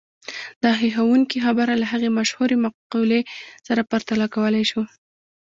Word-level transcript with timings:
دا 0.63 0.71
هيښوونکې 0.81 1.37
خبره 1.45 1.73
له 1.81 1.85
هغې 1.91 2.09
مشهورې 2.19 2.55
مقولې 2.65 3.21
سره 3.67 3.81
پرتله 3.91 4.25
کولای 4.35 4.63
شو. 4.71 4.81